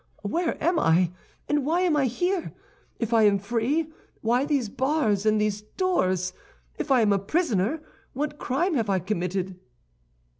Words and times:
Where 0.23 0.57
am 0.63 0.79
I, 0.79 1.11
and 1.47 1.63
why 1.63 1.81
am 1.81 1.95
I 1.95 2.07
here? 2.07 2.53
If 2.97 3.13
I 3.13 3.21
am 3.27 3.37
free, 3.37 3.93
why 4.21 4.45
these 4.45 4.67
bars 4.67 5.27
and 5.27 5.39
these 5.39 5.61
doors? 5.61 6.33
If 6.79 6.89
I 6.89 7.01
am 7.01 7.13
a 7.13 7.19
prisoner, 7.19 7.83
what 8.13 8.39
crime 8.39 8.73
have 8.73 8.89
I 8.89 8.97
committed?" 8.97 9.59